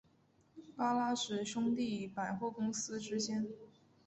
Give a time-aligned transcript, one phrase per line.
[0.75, 3.45] 巴拉什兄弟百货公司之间。